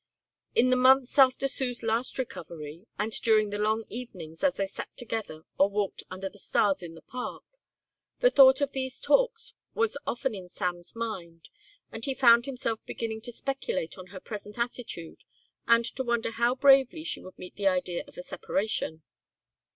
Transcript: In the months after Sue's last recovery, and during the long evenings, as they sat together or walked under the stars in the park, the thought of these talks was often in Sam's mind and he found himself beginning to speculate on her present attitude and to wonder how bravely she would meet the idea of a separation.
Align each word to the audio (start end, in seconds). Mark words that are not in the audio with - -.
In 0.55 0.71
the 0.71 0.75
months 0.75 1.19
after 1.19 1.47
Sue's 1.47 1.83
last 1.83 2.17
recovery, 2.17 2.87
and 2.97 3.11
during 3.21 3.51
the 3.51 3.59
long 3.59 3.83
evenings, 3.87 4.43
as 4.43 4.55
they 4.55 4.65
sat 4.65 4.89
together 4.97 5.43
or 5.59 5.69
walked 5.69 6.01
under 6.09 6.27
the 6.27 6.39
stars 6.39 6.81
in 6.81 6.95
the 6.95 7.03
park, 7.03 7.43
the 8.17 8.31
thought 8.31 8.61
of 8.61 8.71
these 8.71 8.99
talks 8.99 9.53
was 9.75 9.99
often 10.07 10.33
in 10.33 10.49
Sam's 10.49 10.95
mind 10.95 11.49
and 11.91 12.03
he 12.03 12.15
found 12.15 12.47
himself 12.47 12.83
beginning 12.87 13.21
to 13.21 13.31
speculate 13.31 13.95
on 13.95 14.07
her 14.07 14.19
present 14.19 14.57
attitude 14.57 15.23
and 15.67 15.85
to 15.85 16.03
wonder 16.03 16.31
how 16.31 16.55
bravely 16.55 17.03
she 17.03 17.21
would 17.21 17.37
meet 17.37 17.55
the 17.55 17.67
idea 17.67 18.03
of 18.07 18.17
a 18.17 18.23
separation. 18.23 19.03